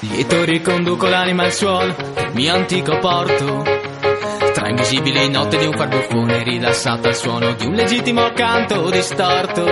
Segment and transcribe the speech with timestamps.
[0.00, 1.94] Lieto riconduco l'anima al suolo,
[2.32, 3.62] mio antico porto.
[4.54, 9.64] Tra invisibili note di un farbuffone rilassato al suono di un legittimo canto distorto.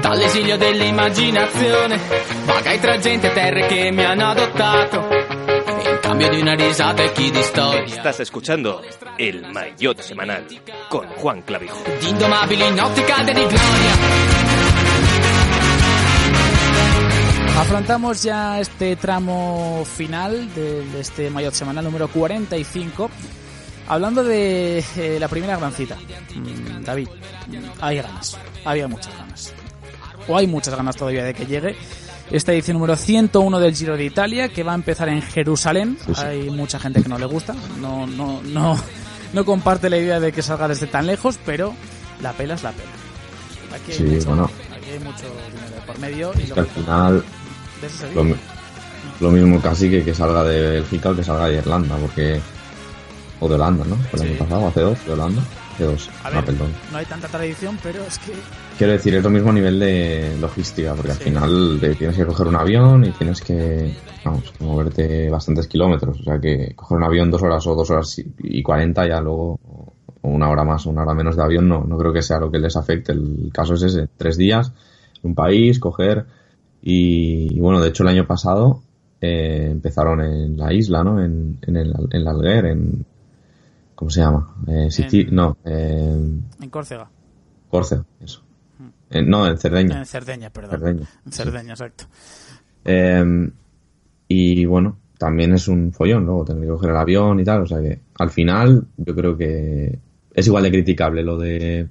[0.00, 2.00] Dall'esilio dell'immaginazione,
[2.44, 5.08] vagai tra gente e terre che mi hanno adottato.
[5.10, 7.84] In cambio di una risata e chi di storia.
[7.84, 8.82] Estás escuchando
[9.16, 10.46] El Maillot Semanal
[10.88, 11.82] con Juan Clavijo.
[11.98, 14.33] Di indomabili notti calde di gloria.
[17.56, 23.10] Afrontamos ya este tramo final de, de este Mayotte semanal número 45.
[23.86, 25.96] Hablando de eh, la primera gran cita.
[26.34, 27.08] Mm, David,
[27.80, 28.36] hay ganas.
[28.64, 29.52] Había muchas ganas.
[30.26, 31.76] O hay muchas ganas todavía de que llegue.
[32.30, 35.96] Esta edición número 101 del Giro de Italia, que va a empezar en Jerusalén.
[36.16, 37.54] Hay mucha gente que no le gusta.
[37.80, 38.76] No, no, no,
[39.32, 41.74] no comparte la idea de que salga desde tan lejos, pero
[42.20, 42.90] la pela es la pela.
[43.76, 44.50] Aquí hay, Sí, mucho, bueno.
[44.94, 46.32] Hay mucho dinero por medio.
[46.42, 47.24] Y lo Que al final
[48.14, 48.24] lo,
[49.20, 52.40] lo mismo casi que que salga de Bélgica o que salga de Irlanda, porque
[53.40, 53.96] o de Holanda, ¿no?
[54.12, 54.26] El Sí.
[54.26, 55.42] año pasado, hace dos, de Holanda,
[55.74, 56.68] hace dos, A no, ver, perdón.
[56.92, 58.32] no hay tanta tradición, pero es que
[58.78, 62.26] Quiero decir, es lo mismo a nivel de logística, porque al final te tienes que
[62.26, 66.18] coger un avión y tienes que, vamos, que moverte bastantes kilómetros.
[66.20, 69.60] O sea que coger un avión dos horas o dos horas y- cuarenta ya luego,
[70.28, 72.50] una hora más o una hora menos de avión, no, no creo que sea lo
[72.50, 73.12] que les afecte.
[73.12, 74.72] El caso es ese, tres días,
[75.22, 76.26] un país, coger
[76.82, 78.82] y, y bueno, de hecho el año pasado
[79.20, 81.22] eh, empezaron en la isla, ¿no?
[81.24, 83.04] En, en el, en la Alguer, en,
[83.94, 84.54] ¿cómo se llama?
[84.66, 87.08] Eh, En- no, en en Córcega,
[87.70, 88.42] Córcega, eso.
[89.10, 89.98] Eh, no, en Cerdeña.
[89.98, 90.80] en Cerdeña, perdón.
[90.80, 91.08] Cerdeña.
[91.24, 92.04] En Cerdeña, exacto.
[92.84, 93.50] Eh,
[94.28, 97.62] y bueno, también es un follón luego tener que coger el avión y tal.
[97.62, 99.98] O sea que al final yo creo que
[100.34, 101.88] es igual de criticable lo de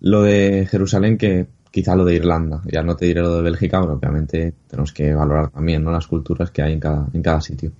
[0.00, 2.62] lo de Jerusalén que quizá lo de Irlanda.
[2.72, 5.90] Ya no te diré lo de Bélgica, pero obviamente tenemos que valorar también ¿no?
[5.90, 7.72] las culturas que hay en cada, en cada sitio.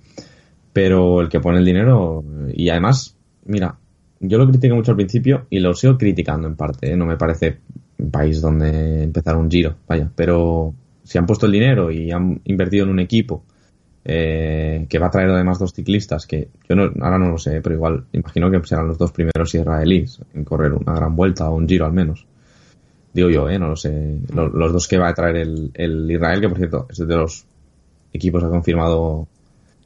[0.71, 3.15] Pero el que pone el dinero, y además,
[3.45, 3.75] mira,
[4.19, 6.91] yo lo critiqué mucho al principio y lo sigo criticando en parte.
[6.91, 6.95] ¿eh?
[6.95, 7.57] No me parece
[7.97, 10.11] un país donde empezar un giro, vaya.
[10.15, 13.45] Pero si han puesto el dinero y han invertido en un equipo
[14.09, 17.59] eh, que va a traer además dos ciclistas, que yo no, ahora no lo sé,
[17.61, 21.55] pero igual imagino que serán los dos primeros israelíes en correr una gran vuelta o
[21.57, 22.25] un giro al menos.
[23.13, 23.59] Digo yo, ¿eh?
[23.59, 24.19] No lo sé.
[24.33, 27.15] Lo- Los, dos que va a traer el, el Israel, que por cierto es de
[27.17, 27.45] los
[28.13, 29.27] equipos que ha confirmado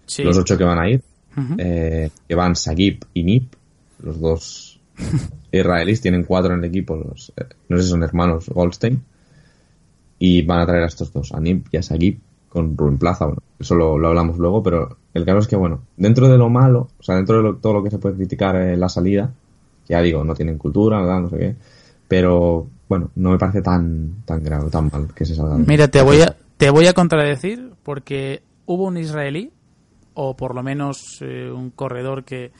[0.05, 0.23] Sí.
[0.23, 1.01] los ocho que van a ir,
[1.35, 1.55] Ujú.
[1.57, 3.53] eh, que van Sagib y Nip,
[4.03, 4.79] los dos
[5.51, 9.01] israelíes, tienen cuatro en el equipo, los, eh, no sé si son hermanos Goldstein,
[10.19, 12.19] y van a traer a estos dos, a Nip y a Sagib,
[12.51, 15.81] con Rubén Plaza, bueno, eso lo, lo hablamos luego, pero el caso es que, bueno,
[15.97, 18.55] dentro de lo malo, o sea, dentro de lo- todo lo que se puede criticar
[18.57, 19.31] en la salida,
[19.87, 21.55] ya digo, no tienen cultura, nada, no sé qué,
[22.07, 25.57] pero, bueno, no me parece tan, tan grave, tan mal que se salga.
[25.57, 29.51] Mira, te voy a te voy a contradecir porque hubo un israelí
[30.13, 32.51] o por lo menos eh, un corredor que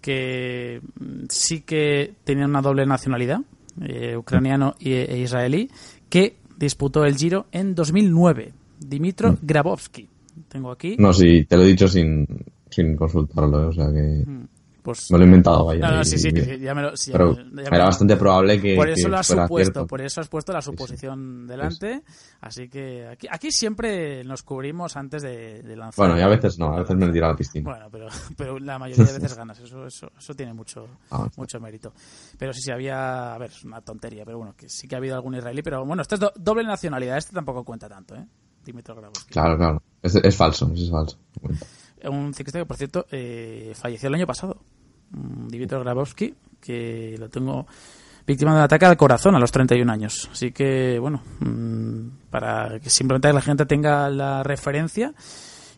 [0.00, 0.80] que
[1.28, 3.40] sí que tenía una doble nacionalidad,
[3.80, 5.70] eh, ucraniano y- e israelí,
[6.08, 8.52] que disputó el Giro en 2009,
[8.92, 10.08] Dimitro Grabowski.
[10.48, 10.96] Tengo aquí.
[10.98, 12.26] No, sí, te lo he dicho sin,
[12.70, 13.66] sin consultarlo, ¿eh?
[13.66, 14.24] o sea que
[14.82, 15.96] Pues, me lo he inventado, vaya.
[15.96, 17.78] no, sí, sí, y- sí, ya me lo, sí, ya pero me- ya me era
[17.78, 19.86] lo- bastante probable que, por eso que lo has fuera supuesto, cierto.
[19.86, 22.02] por eso has puesto la suposición delante,
[22.40, 26.06] así que aquí, aquí siempre nos cubrimos antes de, de lanzar.
[26.08, 27.70] Bueno, y a veces no, a veces me tiro a la piscina.
[27.70, 31.60] Bueno, pero, pero la mayoría de veces ganas, eso, eso, eso tiene mucho, Ah, mucho
[31.60, 31.92] mérito.
[32.38, 34.98] Pero sí, sí, había, a ver, es una tontería, pero bueno, que sí que ha
[34.98, 38.26] habido algún israelí, pero bueno, esto es do- doble nacionalidad, este tampoco cuenta tanto, ¿eh?
[38.64, 39.32] Dimitro Grabowski.
[39.32, 39.82] Claro, claro.
[40.02, 41.18] Es, es falso, es falso.
[42.04, 44.58] Un ciclista que, por cierto, eh, falleció el año pasado.
[45.10, 47.66] Mm, Dimitro Grabowski, que lo tengo
[48.26, 50.28] víctima de un ataque al corazón a los 31 años.
[50.32, 55.14] Así que, bueno, mm, para que simplemente la gente tenga la referencia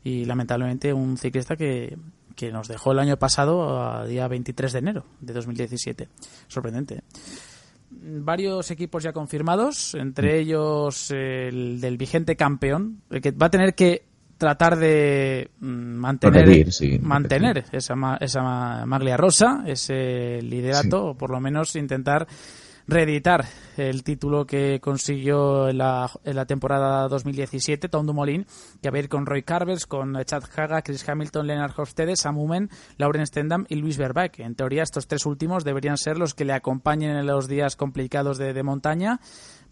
[0.03, 1.97] y lamentablemente un ciclista que,
[2.37, 6.09] que nos dejó el año pasado a día 23 de enero de 2017.
[6.49, 7.03] Sorprendente.
[8.07, 13.75] Varios equipos ya confirmados, entre ellos el del vigente campeón, el que va a tener
[13.75, 14.05] que
[14.37, 21.07] tratar de mm, mantener Repetir, sí, mantener esa, ma- esa ma- maglia rosa, ese liderato,
[21.07, 22.27] o por lo menos intentar
[22.87, 23.47] reeditar
[23.77, 28.47] el título que consiguió en la, en la temporada 2017, Tom Dumoulin,
[28.83, 32.39] que va a ir con Roy Carvers, con Chad Haga, Chris Hamilton, Leonard Hofstede, Sam
[32.39, 34.41] Umen, Lauren Stendham y Luis Verbeek.
[34.41, 38.39] En teoría, estos tres últimos deberían ser los que le acompañen en los días complicados
[38.39, 39.21] de, de montaña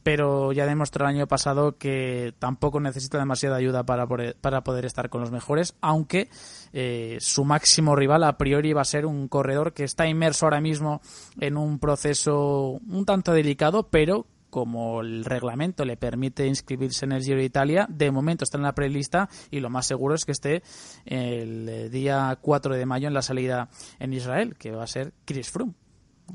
[0.02, 4.84] pero ya demostró el año pasado que tampoco necesita demasiada ayuda para poder, para poder
[4.84, 6.28] estar con los mejores, aunque
[6.72, 10.60] eh, su máximo rival a priori va a ser un corredor que está inmerso ahora
[10.60, 11.00] mismo
[11.38, 17.22] en un proceso un tanto delicado, pero como el reglamento le permite inscribirse en el
[17.22, 20.32] Giro de Italia, de momento está en la prelista y lo más seguro es que
[20.32, 20.62] esté
[21.06, 25.50] el día 4 de mayo en la salida en Israel, que va a ser Chris
[25.50, 25.72] Froome.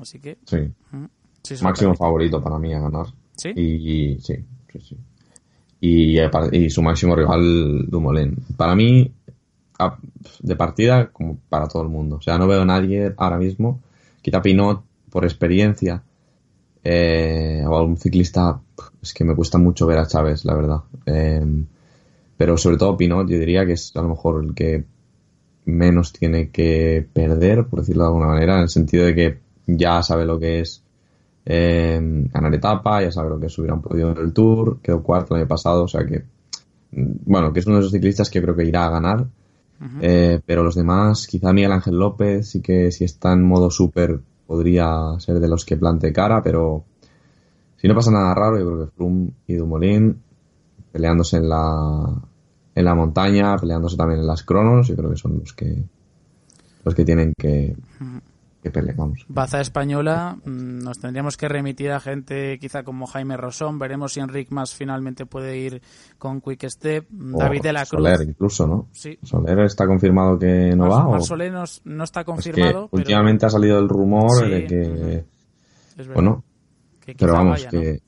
[0.00, 0.38] Así que...
[0.46, 0.74] Sí.
[1.62, 3.06] Máximo favorito para mí a ganar.
[3.38, 3.50] ¿Sí?
[3.50, 4.34] Y, sí,
[4.72, 4.96] sí, sí.
[5.80, 6.18] Y,
[6.52, 8.36] y, su máximo rival, Dumoulin.
[8.56, 9.10] Para mí,
[10.40, 12.16] de partida, como para todo el mundo.
[12.16, 13.80] O sea, no veo a nadie ahora mismo.
[14.20, 16.02] Quita Pinot por experiencia.
[16.82, 18.60] Eh, o algún ciclista.
[19.00, 20.82] Es que me cuesta mucho ver a Chávez, la verdad.
[21.06, 21.64] Eh,
[22.36, 24.84] pero sobre todo Pinot, yo diría que es a lo mejor el que
[25.64, 30.02] menos tiene que perder, por decirlo de alguna manera, en el sentido de que ya
[30.02, 30.82] sabe lo que es
[31.50, 31.98] eh,
[32.30, 35.40] ganar etapa, ya sabe lo que subir un podido en el Tour, quedó cuarto el
[35.40, 36.24] año pasado, o sea que,
[36.92, 39.26] mm, bueno, que es uno de esos ciclistas que creo que irá a ganar,
[40.02, 44.20] eh, pero los demás, quizá Miguel Ángel López, sí que si está en modo súper
[44.46, 46.84] podría ser de los que plante cara, pero
[47.76, 50.20] si no pasa nada raro, yo creo que Froome y Dumoulin
[50.92, 52.12] peleándose en la,
[52.74, 55.82] en la montaña, peleándose también en las cronos, yo creo que son los que
[56.84, 57.76] los que tienen que,
[59.28, 64.20] Baza española, mm, nos tendríamos que remitir a gente quizá como Jaime Rosón, veremos si
[64.20, 65.82] Enric más finalmente puede ir
[66.18, 68.02] con Quick Step, David de la Cruz.
[68.02, 68.88] Soler incluso, ¿no?
[69.22, 71.06] Soler está confirmado que no va.
[71.08, 71.20] ¿o?
[71.20, 71.52] Soler
[71.84, 72.88] no, está confirmado.
[72.90, 76.04] Últimamente ha salido el rumor de que...
[76.12, 76.42] bueno,
[77.16, 78.02] pero vamos, que...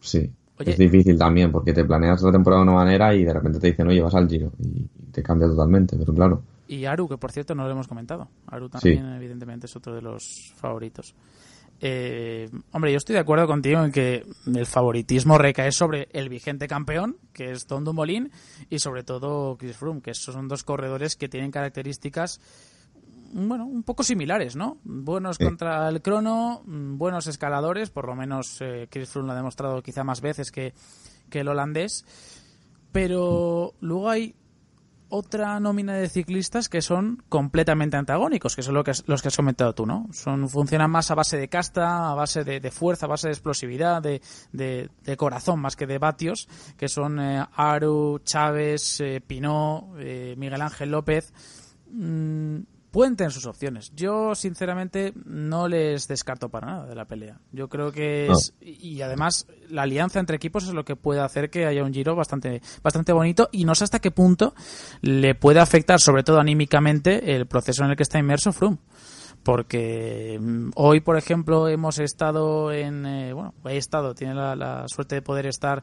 [0.00, 3.58] Sí, es difícil también porque te planeas la temporada de una manera y de repente
[3.58, 6.42] te dicen, oye, vas al giro y te cambia totalmente, pero claro.
[6.70, 8.28] Y Aru, que por cierto no lo hemos comentado.
[8.46, 11.16] Aru también, evidentemente, es otro de los favoritos.
[11.80, 16.68] Eh, hombre, yo estoy de acuerdo contigo en que el favoritismo recae sobre el vigente
[16.68, 18.30] campeón, que es Tom Dumoulin,
[18.68, 22.40] y sobre todo Chris Froome, que son dos corredores que tienen características
[23.32, 24.78] bueno, un poco similares, ¿no?
[24.84, 29.82] Buenos contra el crono, buenos escaladores, por lo menos eh, Chris Froome lo ha demostrado
[29.82, 30.72] quizá más veces que,
[31.30, 32.04] que el holandés,
[32.92, 34.36] pero luego hay
[35.10, 39.36] otra nómina de ciclistas que son completamente antagónicos, que son lo que, los que has
[39.36, 40.06] comentado tú, ¿no?
[40.12, 44.00] Son, funcionan más a base de casta, a base de, fuerza, a base de explosividad,
[44.00, 44.20] de,
[44.52, 50.62] de, corazón más que de vatios, que son eh, Aru, Chávez, eh, Pinot, eh, Miguel
[50.62, 51.32] Ángel López.
[51.92, 52.60] Mm,
[52.90, 53.92] pueden tener sus opciones.
[53.94, 57.40] Yo, sinceramente, no les descarto para nada de la pelea.
[57.52, 61.50] Yo creo que es, y además la alianza entre equipos es lo que puede hacer
[61.50, 64.54] que haya un giro bastante, bastante bonito y no sé hasta qué punto
[65.00, 68.78] le puede afectar, sobre todo anímicamente, el proceso en el que está inmerso Froome.
[69.42, 75.14] Porque mm, hoy, por ejemplo, hemos estado en, eh, bueno, he estado, tiene la suerte
[75.16, 75.82] de poder estar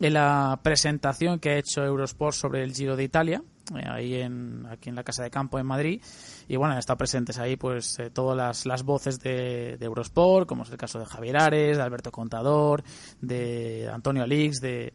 [0.00, 3.42] en la presentación que ha hecho Eurosport sobre el Giro de Italia,
[3.86, 6.02] ahí en, aquí en la Casa de Campo en Madrid.
[6.48, 10.48] Y bueno, han estado presentes ahí pues eh, todas las, las voces de, de, Eurosport,
[10.48, 12.82] como es el caso de Javier Ares, de Alberto Contador,
[13.20, 14.92] de Antonio Alix, de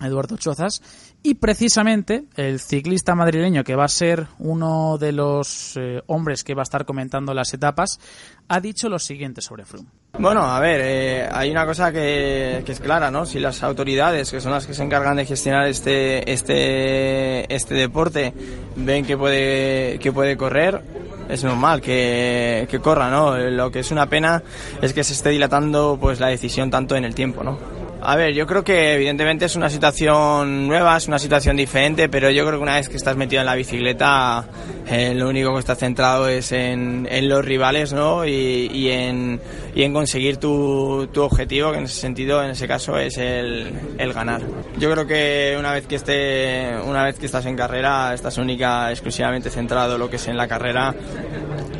[0.00, 1.09] Eduardo Chozas.
[1.22, 6.54] Y precisamente el ciclista madrileño, que va a ser uno de los eh, hombres que
[6.54, 8.00] va a estar comentando las etapas,
[8.48, 9.88] ha dicho lo siguiente sobre Froome.
[10.18, 13.26] Bueno, a ver, eh, hay una cosa que, es clara, ¿no?
[13.26, 18.32] Si las autoridades, que son las que se encargan de gestionar este, este, este deporte,
[18.76, 20.82] ven que puede, que puede correr,
[21.28, 23.36] es normal que, que corra, ¿no?
[23.36, 24.42] Lo que es una pena
[24.80, 27.79] es que se esté dilatando pues la decisión tanto en el tiempo, ¿no?
[28.02, 32.30] A ver, yo creo que evidentemente es una situación nueva, es una situación diferente, pero
[32.30, 34.46] yo creo que una vez que estás metido en la bicicleta,
[34.86, 38.24] eh, lo único que estás centrado es en, los rivales, ¿no?
[38.24, 39.38] Y, en,
[39.74, 43.70] y en conseguir tu, tu, objetivo, que en ese sentido, en ese caso, es el,
[44.14, 44.40] ganar.
[44.78, 48.90] Yo creo que una vez que esté, una vez que estás en carrera, estás única,
[48.90, 50.94] exclusivamente centrado en lo que es en la carrera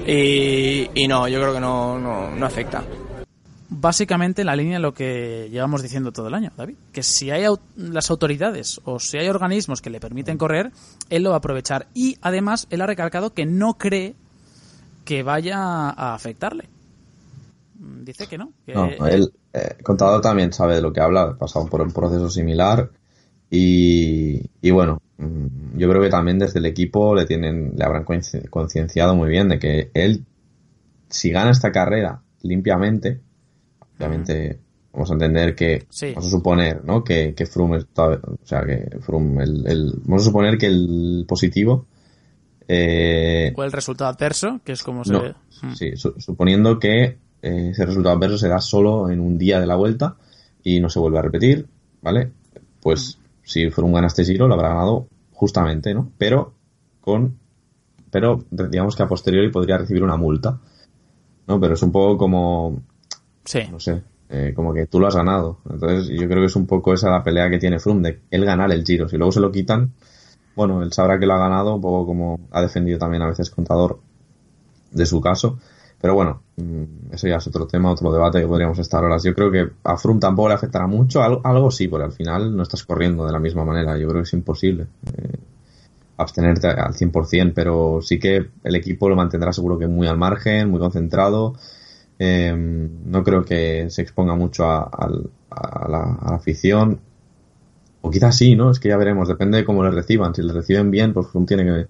[0.07, 2.83] y, y no, yo creo que no, no afecta
[3.80, 6.76] básicamente en la línea de lo que llevamos diciendo todo el año, David.
[6.92, 7.44] Que si hay
[7.76, 10.70] las autoridades o si hay organismos que le permiten correr,
[11.08, 11.87] él lo va a aprovechar.
[11.94, 14.14] Y además, él ha recalcado que no cree
[15.04, 15.58] que vaya
[15.90, 16.64] a afectarle.
[17.78, 18.52] Mm, dice que no.
[18.66, 22.28] no, él, eh, contador también sabe de lo que habla, ha pasado por un proceso
[22.28, 22.90] similar.
[23.50, 28.04] Y, y bueno, mm, yo creo que también desde el equipo le tienen, le habrán
[28.04, 30.25] concienciado muy bien de que él,
[31.08, 33.20] si gana esta carrera limpiamente,
[34.07, 34.59] Obviamente
[34.92, 36.09] vamos a entender que, Sí.
[36.14, 37.04] vamos a suponer, ¿no?
[37.04, 41.25] Que, que Froome está, o sea, que Froome, el, el- vamos a suponer que el
[41.28, 41.87] positivo,
[42.69, 44.61] eh, ¿Cuál es el resultado adverso?
[44.64, 45.35] Que es como se no, ve.
[45.75, 49.66] Sí, su- suponiendo que eh, ese resultado adverso se da solo en un día de
[49.66, 50.16] la vuelta
[50.62, 51.66] y no se vuelve a repetir,
[52.02, 52.30] ¿vale?
[52.80, 56.12] Pues si Froome gana este giro, lo habrá ganado justamente, ¿no?
[56.19, 56.54] Pero
[57.00, 57.38] con,
[58.11, 60.61] pero digamos que a posteriori podría recibir una multa,
[61.49, 61.59] ¿no?
[61.61, 62.83] Pero es un poco como,
[63.44, 63.61] Sí.
[63.70, 65.59] no sé, eh, como que tú lo has ganado.
[65.68, 68.44] Entonces yo creo que es un poco esa la pelea que tiene Froome, de él
[68.44, 69.09] ganar el giro.
[69.09, 69.92] Si luego se lo quitan,
[70.54, 73.50] bueno, él sabrá que lo ha ganado, un poco como ha defendido también a veces
[73.50, 74.00] contador
[74.90, 75.59] de su caso.
[76.00, 79.23] Pero bueno, mm, eso ya es otro tema, otro debate que podríamos estar horas.
[79.23, 82.56] Yo creo que a Froome tampoco le afectará mucho, algo, algo sí, porque al final
[82.56, 83.99] no estás corriendo de la misma manera.
[83.99, 85.38] Yo creo que es imposible eh,
[86.16, 90.70] abstenerte al 100%, pero sí que el equipo lo mantendrá seguro que muy al margen,
[90.70, 91.54] muy concentrado.
[92.23, 97.00] Eh, no creo que se exponga mucho a, a la, a la afición.
[98.03, 98.71] O quizás sí, ¿no?
[98.71, 100.35] Es que ya veremos, depende de cómo le reciban.
[100.35, 101.87] Si le reciben bien, pues tiene que.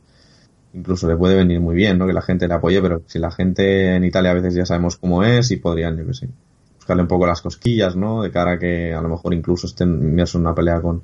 [0.73, 2.07] Incluso le puede venir muy bien, ¿no?
[2.07, 4.97] Que la gente le apoye, pero si la gente en Italia a veces ya sabemos
[4.97, 6.29] cómo es y podrían, yo qué sé,
[6.77, 8.23] buscarle un poco las cosquillas, ¿no?
[8.23, 11.03] De cara a que a lo mejor incluso estén en una pelea con,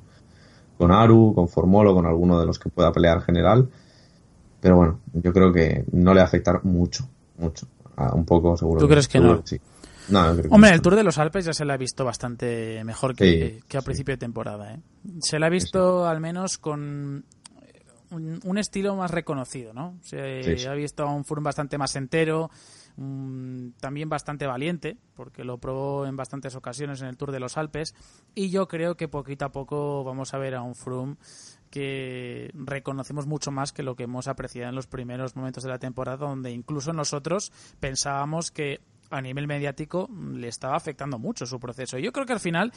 [0.77, 3.69] con Aru, con Formolo, con alguno de los que pueda pelear general.
[4.61, 7.67] Pero bueno, yo creo que no le va a afectar mucho, mucho.
[7.97, 8.79] Ah, un poco seguro.
[8.79, 9.41] ¿Tú crees que no?
[9.45, 9.59] sí.
[10.09, 10.75] No, yo creo que Hombre, no.
[10.75, 13.77] el Tour de los Alpes ya se le ha visto bastante mejor que, Sí, que
[13.77, 13.85] a sí.
[13.85, 14.73] principio de temporada.
[14.73, 14.79] ¿eh?
[15.19, 17.25] Se le ha visto al menos con
[18.11, 19.97] un, un estilo más reconocido, ¿no?
[20.01, 20.65] Se Sí, sí.
[20.67, 22.49] ha visto a un Froome bastante más entero,
[23.79, 27.93] también bastante valiente, porque lo probó en bastantes ocasiones en el Tour de los Alpes,
[28.33, 31.15] y yo creo que poquito a poco vamos a ver a un Froome
[31.69, 35.79] que reconocemos mucho más que lo que hemos apreciado en los primeros momentos de la
[35.79, 41.97] temporada, donde incluso nosotros pensábamos que a nivel mediático le estaba afectando mucho su proceso.
[41.97, 42.71] Yo creo que al final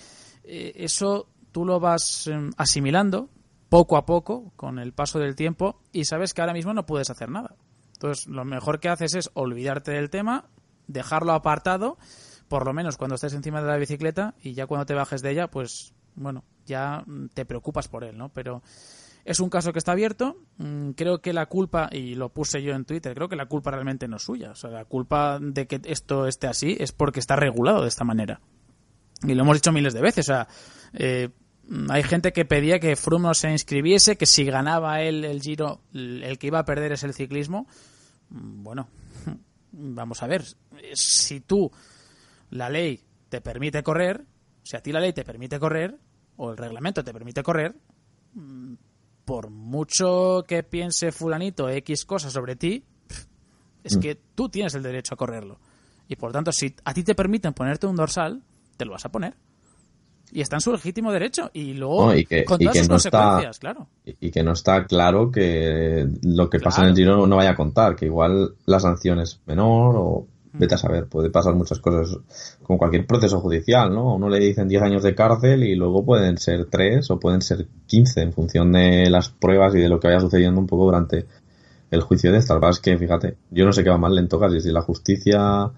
[0.44, 3.28] eh, eso tú lo vas em, asimilando
[3.70, 7.08] poco a poco con el paso del tiempo y sabes que ahora mismo no puedes
[7.08, 7.54] hacer nada.
[7.94, 10.50] Entonces, lo mejor que haces es olvidarte del tema,
[10.86, 11.96] dejarlo apartado,
[12.48, 15.30] por lo menos cuando estés encima de la bicicleta y ya cuando te bajes de
[15.30, 18.30] ella, pues bueno, ya te preocupas por él, ¿no?
[18.30, 18.62] Pero
[19.24, 20.36] es un caso que está abierto.
[20.58, 23.70] Mm, Creo que la culpa, y lo puse yo en Twitter, creo que la culpa
[23.70, 24.50] realmente no es suya.
[24.50, 28.04] O sea, la culpa de que esto esté así es porque está regulado de esta
[28.04, 28.40] manera.
[29.22, 30.26] Y lo hemos dicho miles de veces.
[30.26, 30.48] O sea,
[30.94, 31.28] eh,
[31.88, 35.82] hay gente que pedía que Froome no se inscribiese, que si ganaba él el Giro,
[35.92, 37.66] el que iba a perder es el ciclismo.
[38.30, 38.88] Mm, Bueno,
[39.72, 40.44] vamos a ver.
[40.94, 41.70] Si tú,
[42.50, 44.24] la ley te permite correr,
[44.62, 45.96] si a ti la ley te permite correr,
[46.36, 47.76] o el reglamento te permite correr,
[48.34, 48.74] mm,
[49.24, 52.84] por mucho que piense fulanito X cosas sobre ti,
[53.84, 55.60] es que tú tienes el derecho a correrlo.
[56.08, 58.42] Y por tanto, si a ti te permiten ponerte un dorsal,
[58.76, 59.36] te lo vas a poner.
[60.32, 61.50] Y está en su legítimo derecho.
[61.52, 63.86] Y luego, No, y que- con y todas que sus no está- consecuencias, claro.
[64.04, 66.96] y que no está claro que lo que pasa en el.
[66.96, 70.58] Giro no vaya a contar, que igual la sanción es menor o Mm.
[70.58, 72.18] vete a saber, puede pasar muchas cosas
[72.62, 74.10] como cualquier proceso judicial, ¿no?
[74.10, 77.40] A uno le dicen 10 años de cárcel y luego pueden ser 3 o pueden
[77.40, 80.84] ser 15 en función de las pruebas y de lo que vaya sucediendo un poco
[80.86, 81.24] durante
[81.92, 82.54] el juicio de esta.
[82.54, 84.70] Lo que pasa es que, fíjate, yo no sé qué va más lento casi, si
[84.72, 85.70] la justicia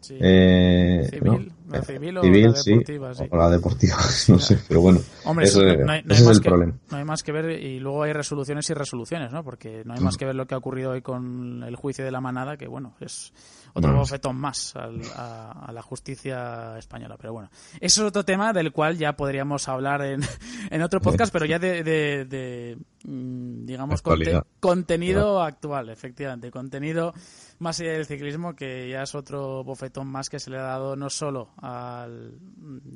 [0.00, 0.16] Sí.
[0.20, 1.38] eh, ¿no?
[1.70, 3.24] La civil o Civil, la deportiva, sí.
[3.30, 3.96] o la deportiva,
[4.28, 6.74] no sé, pero bueno, Hombre, eso, no, hay, ese es el que, problema.
[6.90, 9.44] no hay más que ver y luego hay resoluciones y resoluciones, ¿no?
[9.44, 12.10] Porque no hay más que ver lo que ha ocurrido hoy con el juicio de
[12.10, 13.32] la manada, que bueno, es
[13.74, 17.16] otro bofetón más al- a, a la justicia española.
[17.18, 17.50] Pero bueno,
[17.80, 20.20] eso es otro tema del cual ya podríamos hablar en,
[20.70, 27.12] en otro podcast, pero ya de, de- de, mm, digamos, conte- contenido actual, efectivamente, contenido
[27.58, 30.96] más allá del ciclismo, que ya es otro bofetón más que se le ha dado
[30.96, 32.38] no solo al,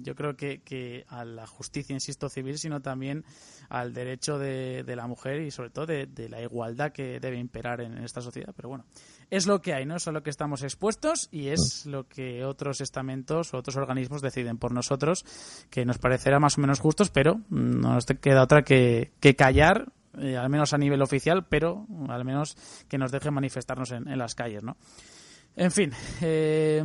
[0.02, 3.24] yo creo que, que a la justicia, insisto, civil, sino también
[3.68, 7.38] al derecho de, de la mujer y sobre todo de, de la igualdad que debe
[7.38, 8.54] imperar en, esta sociedad.
[8.56, 8.84] Pero bueno,
[9.30, 9.96] es lo que hay, ¿no?
[9.96, 14.22] Es a lo que estamos expuestos y es lo que otros estamentos o otros organismos
[14.22, 15.24] deciden por nosotros,
[15.70, 19.92] que nos parecerá más o menos justos, pero no nos queda otra que, que callar
[20.18, 22.56] eh, al menos a nivel oficial, pero al menos
[22.88, 24.76] que nos dejen manifestarnos en, en las calles, ¿no?
[25.56, 26.82] En fin, eh,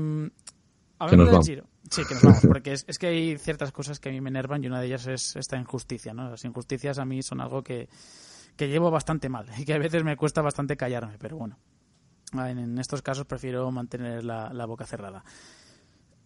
[0.98, 1.48] hablando del vamos.
[1.48, 1.65] Giro.
[1.89, 4.29] Sí, que nos vamos, porque es, es que hay ciertas cosas que a mí me
[4.29, 6.29] enervan y una de ellas es esta injusticia, ¿no?
[6.29, 7.89] Las injusticias a mí son algo que,
[8.55, 11.58] que llevo bastante mal y que a veces me cuesta bastante callarme, pero bueno,
[12.34, 15.24] en, estos casos prefiero mantener la, la boca cerrada.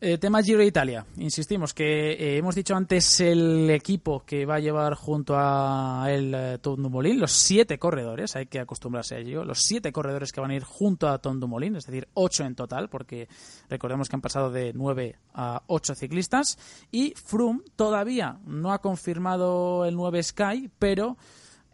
[0.05, 1.05] Eh, tema Giro de Italia.
[1.15, 6.33] Insistimos que eh, hemos dicho antes el equipo que va a llevar junto a el
[6.35, 10.41] eh, Tom Dumoulin, los siete corredores, hay que acostumbrarse a ello, los siete corredores que
[10.41, 13.29] van a ir junto a Tom Dumoulin, es decir, ocho en total, porque
[13.69, 16.57] recordemos que han pasado de nueve a ocho ciclistas.
[16.91, 21.15] Y Froome todavía no ha confirmado el 9 Sky, pero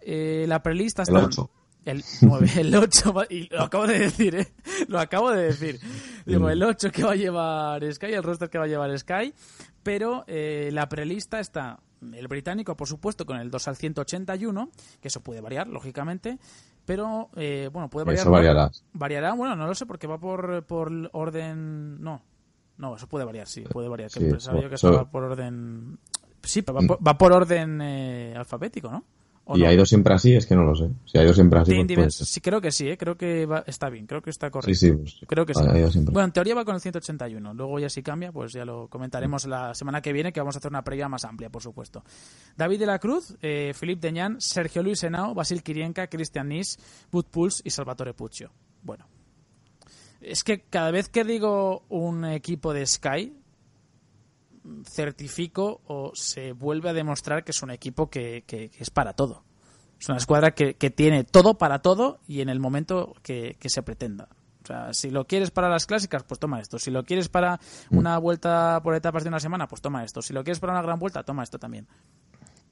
[0.02, 1.18] eh, la prelista está...
[1.18, 1.50] El 8.
[1.86, 4.48] El 9, el 8, y lo acabo de decir, ¿eh?
[4.88, 5.80] Lo acabo de decir.
[6.26, 9.34] Digo, el 8 que va a llevar Sky, el roster que va a llevar Sky,
[9.82, 11.80] pero eh, la prelista está
[12.14, 14.70] el británico, por supuesto, con el 2 al 181,
[15.02, 16.38] que eso puede variar, lógicamente,
[16.86, 18.22] pero, eh, bueno, puede variar.
[18.24, 18.72] Eso variará.
[18.94, 22.02] Variará, bueno, no lo sé, porque va por, por orden...
[22.02, 22.22] No,
[22.78, 24.10] no, eso puede variar, sí, puede variar.
[24.12, 25.98] Que Sí, pensaba yo que eso- va por orden...
[26.44, 29.04] Sí, pero va por, va por orden eh, alfabético, ¿no?
[29.52, 29.68] ¿O ¿Y no?
[29.68, 30.36] ha ido siempre así?
[30.36, 30.90] Es que no lo sé.
[31.06, 32.98] Si ha ido siempre así, pues sí, creo que sí, ¿eh?
[32.98, 34.76] creo que va- está bien, creo que está correcto.
[34.76, 34.92] Sí, sí.
[34.94, 35.62] Pues, Creo que sí.
[36.06, 37.56] Bueno, en teoría va con el 181.
[37.56, 40.60] Luego ya si cambia, pues ya lo comentaremos la semana que viene, que vamos a
[40.60, 42.04] hacer una previa más amplia, por supuesto.
[42.56, 46.78] David de la Cruz, eh, Philippe Deñán, Sergio Luis Henao, Basil Kirienka, Christian Nis,
[47.12, 48.52] Bud Puls y Salvatore Puccio.
[48.84, 49.08] Bueno.
[50.22, 53.34] Es que cada vez que digo un equipo de Sky,
[54.86, 59.14] certifico o se vuelve a demostrar que es un equipo que, que- que es para
[59.14, 59.44] todo.
[60.00, 63.70] Es una escuadra que, que tiene todo para todo y en el momento que, que
[63.70, 64.30] se pretenda.
[64.64, 66.80] O sea, si lo quieres para las clásicas, pues toma esto.
[66.80, 70.22] Si lo quieres para una vuelta por etapas de una semana, pues toma esto.
[70.22, 71.88] Si lo quieres para una gran vuelta, toma esto también.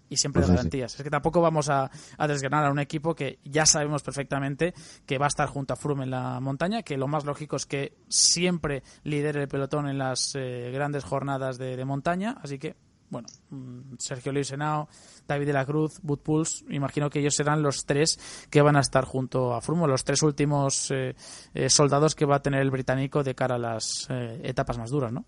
[0.10, 0.96] Y siempre Pues de sí, garantías.
[0.96, 4.74] Es que tampoco vamos a, a desgranar a un equipo que ya sabemos perfectamente
[5.06, 7.66] que va a estar junto a Froome en la montaña, que lo más lógico es
[7.66, 12.38] que siempre lidere el pelotón en las eh, grandes jornadas de, de montaña.
[12.42, 12.76] Así que,
[13.10, 14.88] bueno, mm, Sergio Luis Henao,
[15.28, 18.82] David de la Cruz, Bud Puls, imagino que ellos serán los tres que van a
[18.82, 21.16] estar junto a Froome, los tres últimos eh,
[21.54, 24.90] eh, soldados que va a tener el británico de cara a las eh, etapas más
[24.90, 25.26] duras, ¿no?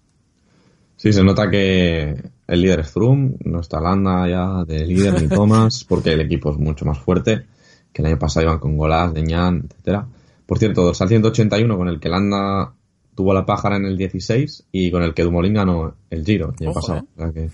[1.00, 2.14] Sí, se nota que
[2.46, 6.52] el líder es Froome, no está Landa ya de líder ni Thomas, porque el equipo
[6.52, 7.46] es mucho más fuerte,
[7.94, 10.06] que el año pasado iban con Golaz, Deñán, etcétera.
[10.46, 12.74] Por cierto, dorsal 181 con el que Landa
[13.16, 16.68] tuvo la pájara en el 16 y con el que Dumoulin ganó el Giro el
[16.68, 17.00] año Ojo, pasado.
[17.00, 17.06] eh.
[17.16, 17.50] O sea que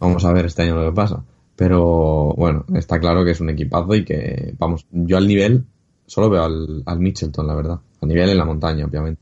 [0.00, 1.22] vamos a ver este año lo que pasa.
[1.54, 5.66] Pero bueno, está claro que es un equipazo y que, vamos, yo al nivel
[6.06, 7.78] solo veo al, al Mitchelton, la verdad.
[8.00, 9.20] Al nivel en la montaña, obviamente.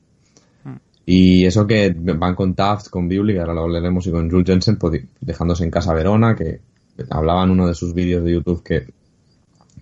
[1.09, 4.47] Y eso que van con Taft, con Bewley, que ahora lo hablaremos, y con Jules
[4.47, 6.61] Jensen, pues, dejándose en casa Verona, que
[7.11, 8.87] hablaba en uno de sus vídeos de YouTube que,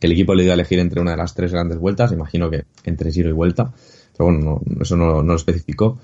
[0.01, 2.65] el equipo le dio a elegir entre una de las tres grandes vueltas, imagino que
[2.85, 3.73] entre Giro y Vuelta,
[4.15, 5.99] pero bueno, no- eso no, no lo especificó,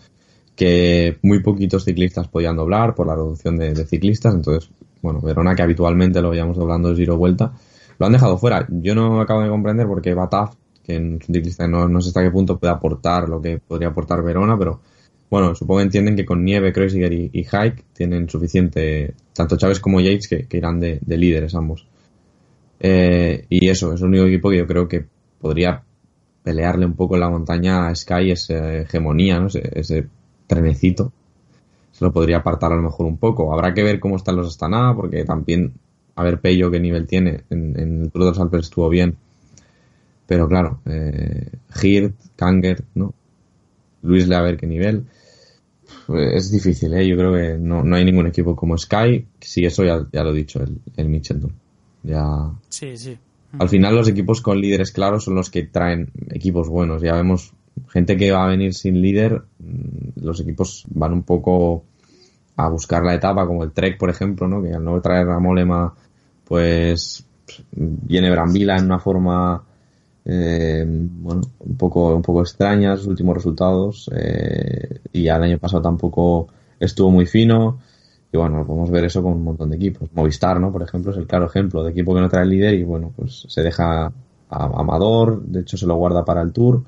[0.57, 4.71] que muy poquitos ciclistas podían doblar por la reducción de, ciclistas, entonces,
[5.03, 7.53] bueno, Verona, que habitualmente lo veíamos doblando Giro Vuelta,
[7.99, 8.67] lo han dejado fuera.
[8.71, 12.09] Yo no acabo de comprender porque va Taft, que es un ciclista no, no sé
[12.09, 14.81] hasta qué punto puede aportar lo que podría aportar Verona, pero
[15.31, 19.79] bueno, supongo que entienden que con Nieve, Kreuziger y, y Hike tienen suficiente, tanto Chávez
[19.79, 21.87] como Yates, que, irán de, de líderes ambos.
[22.81, 25.05] Eh, y eso, es el único equipo que yo creo que
[25.41, 25.83] podría
[26.43, 29.47] pelearle un poco en la montaña a Sky esa hegemonía, ¿no?
[29.47, 30.07] ese, ese
[30.47, 31.13] trenecito.
[31.93, 33.53] Se lo podría apartar a lo mejor un poco.
[33.53, 35.75] Habrá que ver cómo están los Astana, porque también
[36.17, 37.45] a ver Pello qué nivel tiene.
[37.51, 39.17] En, en el Tour de los estuvo bien.
[40.27, 41.51] Pero claro, eh,
[41.83, 43.15] Hirt, Kanger, ¿no?
[44.03, 45.07] Luis le a ver qué nivel.
[46.09, 47.07] Es difícil, ¿eh?
[47.07, 49.27] Yo creo que no, no hay ningún equipo como Sky.
[49.41, 51.53] Sí, eso ya, ya lo he dicho, el, el Michelton.
[52.03, 53.17] Ya, Sí, sí.
[53.59, 57.03] al final los equipos con líderes claros son los que traen equipos buenos.
[57.03, 57.53] Ya vemos
[57.89, 61.85] gente que va a venir sin líder, mm, los equipos van un poco
[62.57, 64.63] a buscar la etapa, como el Trek, por ejemplo, ¿no?
[64.63, 65.95] que al no traer a Molema,
[66.45, 67.25] pues
[67.73, 69.63] viene Brambila en una forma
[70.25, 75.59] eh, bueno, un poco, un poco extraña sus últimos resultados eh, y ya el año
[75.59, 77.79] pasado tampoco estuvo muy fino
[78.33, 80.09] y bueno, podemos ver eso con un montón de equipos.
[80.15, 80.71] Movistar, ¿no?
[80.71, 83.45] Por ejemplo, es el claro ejemplo de equipo que no trae líder y bueno, pues
[83.49, 86.83] se deja a Amador, de hecho se lo guarda para el Tour.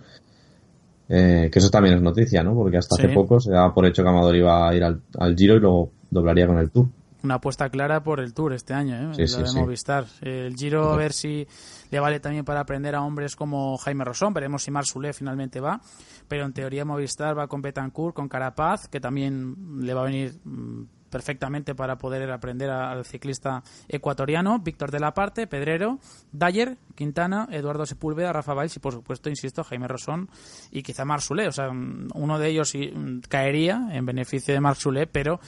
[1.08, 2.54] Eh, que eso también es noticia, ¿no?
[2.54, 3.02] Porque hasta Sí.
[3.04, 5.60] hace poco se daba por hecho que Amador iba a ir al, al Giro y
[5.60, 6.86] luego doblaría con el Tour.
[7.22, 9.14] Una apuesta clara por el Tour este año, ¿eh?
[9.14, 9.58] Sí, la sí, de sí.
[9.58, 10.06] Movistar.
[10.20, 11.46] El Giro, a ver si
[11.90, 14.34] le vale también para aprender a hombres como Jaime Rosón.
[14.34, 15.80] Veremos si Marsulé finalmente va.
[16.26, 20.40] Pero en teoría Movistar va con Betancourt, con Carapaz, que también le va a venir
[20.44, 24.58] mm, perfectamente para poder aprender al ciclista ecuatoriano.
[24.58, 26.00] Víctor de la Parte, Pedrero,
[26.32, 30.28] Dyer, Quintana, Eduardo Sepúlveda, Rafa Valls y, por supuesto, insisto, Jaime Rosón
[30.72, 31.46] y quizá Marsulé.
[31.46, 35.38] O sea, mm, uno de ellos mm, caería en beneficio de Marsulé, pero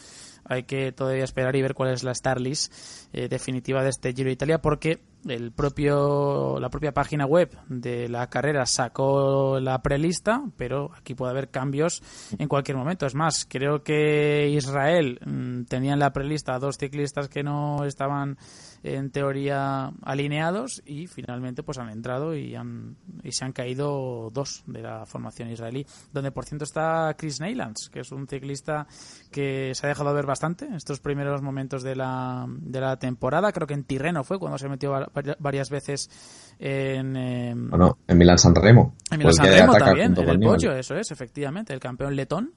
[0.44, 2.72] hay que todavía esperar y ver cuál es la star list
[3.12, 8.08] eh, definitiva de este Giro de Italia porque el propio la propia página web de
[8.08, 12.02] la carrera sacó la prelista pero aquí puede haber cambios
[12.38, 13.06] en cualquier momento.
[13.06, 18.36] Es más creo que Israel mm, tenía en la prelista dos ciclistas que no estaban
[18.82, 24.62] en teoría alineados y finalmente pues han entrado y han y se han caído dos
[24.66, 28.86] de la formación israelí donde por cierto está Chris Neylands que es un ciclista
[29.30, 33.52] que se ha dejado ver bastante en estos primeros momentos de la, de la temporada.
[33.52, 34.94] Creo que en Tirreno fue cuando se metió
[35.38, 36.10] varias veces
[36.58, 40.72] en eh, bueno en Milán San Remo en Milán San Remo también en el pollo
[40.72, 42.54] eso es efectivamente el campeón letón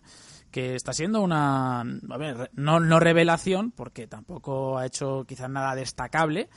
[0.52, 5.76] que está siendo una, a ver, no, no revelación, porque tampoco ha hecho quizás nada
[5.76, 6.50] destacable,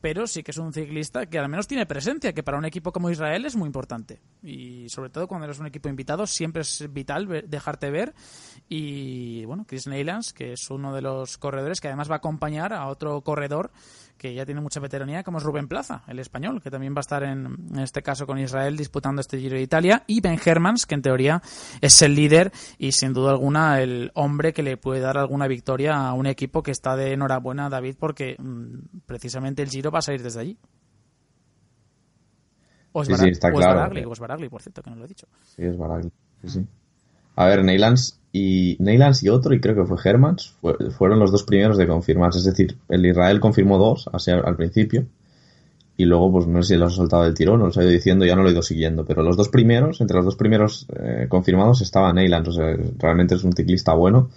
[0.00, 2.92] pero sí que es un ciclista que al menos tiene presencia, que para un equipo
[2.92, 4.20] como Israel es muy importante.
[4.42, 8.14] Y sobre todo cuando eres un equipo invitado, siempre es vital dejarte ver.
[8.68, 12.72] Y bueno, Chris Neylands, que es uno de los corredores que además va a acompañar
[12.72, 13.72] a otro corredor
[14.16, 17.00] que ya tiene mucha veteranía, como es Rubén Plaza, el español, que también va a
[17.00, 20.94] estar en, este caso con Israel disputando este Giro de Italia, y Ben Hermans, que
[20.94, 21.42] en teoría
[21.80, 25.96] es el líder y sin duda alguna el hombre que le puede dar alguna victoria
[25.96, 30.02] a un equipo que está de enhorabuena, David, porque mm, precisamente el Giro va a
[30.02, 30.58] salir desde allí.
[32.92, 33.80] O es, sí, está claro.
[34.18, 35.26] Baragli, por cierto, que no lo he dicho.
[35.42, 36.10] Sí, es Baragli.
[36.46, 36.66] Sí,
[37.34, 40.54] A ver, Neylands y Neylands y otro, y creo que fue Hermans,
[40.98, 42.40] fueron los dos primeros de confirmarse.
[42.40, 45.06] Es decir, el Israel confirmó dos así al principio,
[45.96, 47.90] y luego, pues no sé si los ha soltado del tirón o los ha ido
[47.90, 49.06] diciendo, ya no lo he ido siguiendo.
[49.06, 52.50] Pero los dos primeros, entre los dos primeros eh, confirmados, estaba Neylands.
[52.50, 54.28] O sea, realmente es un ciclista bueno.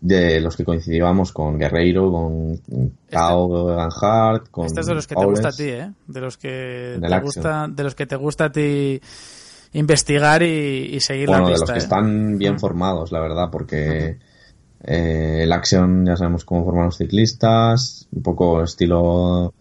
[0.00, 2.60] De los que coincidíamos con Guerreiro, con
[3.08, 4.66] Cao este, con.
[4.66, 5.92] Este es de los que te gusta a ti, ¿eh?
[6.08, 9.00] De los que, te gusta, de los que te gusta a ti
[9.72, 11.52] investigar y, seguir la pista.
[11.52, 11.78] de los que ¿eh?
[11.78, 14.18] están bien formados, la verdad, porque
[14.84, 19.54] eh, el Action ya sabemos cómo forman los ciclistas, un poco estilo...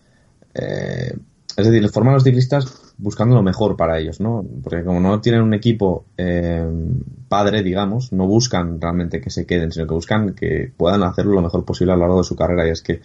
[0.54, 1.16] Eh,
[1.58, 4.46] es decir, forman los ciclistas buscando lo mejor para ellos, ¿no?
[4.64, 6.06] Porque como no tienen un equipo
[7.28, 11.42] padre, digamos, no buscan realmente que se queden, sino que buscan que puedan hacerlo lo
[11.42, 12.68] mejor posible a lo largo de su carrera.
[12.68, 13.02] Y es que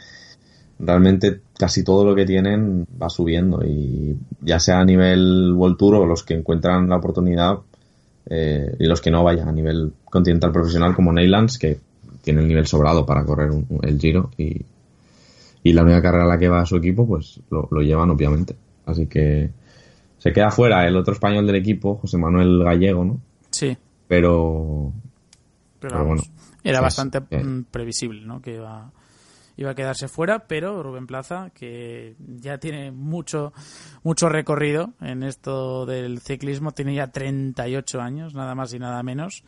[0.78, 5.94] realmente casi todo lo que tienen va subiendo y ya sea a nivel World Tour
[5.96, 7.58] o los que encuentran la oportunidad
[8.28, 11.78] eh, y los que no vayan a nivel continental profesional como Neylands que
[12.22, 13.50] tiene el nivel sobrado para correr
[13.82, 14.62] el Giro y,
[15.62, 18.56] y la única carrera a la que va su equipo pues lo, llevan obviamente.
[18.84, 19.50] Así que
[20.18, 23.76] se queda fuera el otro español del equipo José Manuel Gallego no sí.
[24.08, 24.92] Pero
[25.80, 26.22] pero, bueno
[26.64, 27.20] era bastante
[27.70, 28.90] previsible no que iba
[29.56, 33.52] iba a quedarse fuera, pero Rubén Plaza, que ya tiene mucho,
[34.02, 39.44] mucho recorrido en esto del ciclismo, tiene ya 38 años, nada más y nada menos,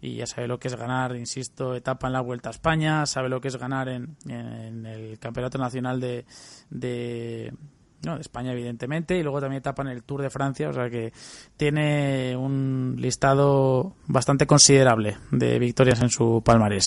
[0.00, 3.28] y ya sabe lo que es ganar, insisto, etapa en la Vuelta a España, sabe
[3.28, 6.24] lo que es ganar en, en el Campeonato Nacional de,
[6.70, 7.52] de
[8.04, 10.90] no, de España evidentemente y luego también etapa en el Tour de Francia, o sea
[10.90, 11.12] que
[11.56, 16.86] tiene un listado bastante considerable de victorias en su palmarés.